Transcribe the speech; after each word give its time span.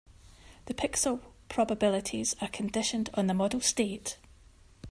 The 0.65 0.73
pixel 0.73 1.19
probabilities 1.47 2.35
are 2.41 2.47
conditioned 2.47 3.11
on 3.13 3.27
the 3.27 3.35
model 3.35 3.61
state. 3.61 4.17